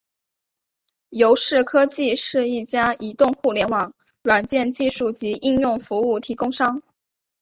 [1.11, 3.93] 优视科技是一家移动互联网
[4.23, 6.81] 软件技术及应用服务提供商。